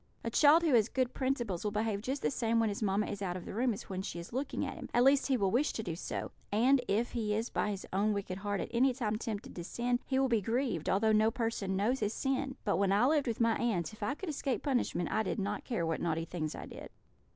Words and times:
A 0.23 0.31
child 0.31 0.63
who 0.63 0.73
has 0.73 0.89
good 0.89 1.13
principles 1.13 1.63
will 1.63 1.69
behave 1.69 2.01
just 2.01 2.23
the 2.23 2.31
same 2.31 2.59
when 2.59 2.69
his 2.69 2.81
mamma 2.81 3.05
is 3.05 3.21
out 3.21 3.37
of 3.37 3.45
the 3.45 3.53
room 3.53 3.71
as 3.71 3.83
when 3.83 4.01
she 4.01 4.17
is 4.17 4.33
looking 4.33 4.65
at 4.65 4.73
him 4.73 4.89
at 4.95 5.03
least 5.03 5.27
he 5.27 5.37
will 5.37 5.51
wish 5.51 5.73
to 5.73 5.83
do 5.83 5.95
so; 5.95 6.31
and 6.51 6.81
if 6.87 7.11
he 7.11 7.35
is 7.35 7.51
by 7.51 7.69
his 7.69 7.85
own 7.93 8.11
wicked 8.11 8.39
heart 8.39 8.59
at 8.61 8.71
any 8.73 8.95
time 8.95 9.17
tempted 9.17 9.55
to 9.55 9.63
sin, 9.63 9.99
he 10.07 10.17
will 10.17 10.27
be 10.27 10.41
grieved, 10.41 10.89
although 10.89 11.11
no 11.11 11.29
person 11.29 11.75
knows 11.75 11.99
his 11.99 12.15
sin. 12.15 12.55
But 12.65 12.77
when 12.77 12.91
I 12.91 13.05
lived 13.05 13.27
with 13.27 13.39
my 13.39 13.55
aunts, 13.57 13.93
if 13.93 14.01
I 14.01 14.15
could 14.15 14.29
escape 14.29 14.63
punishment, 14.63 15.11
I 15.11 15.21
did 15.21 15.37
not 15.37 15.65
care 15.65 15.85
what 15.85 16.01
naughty 16.01 16.25
things 16.25 16.55
I 16.55 16.65
did. 16.65 16.89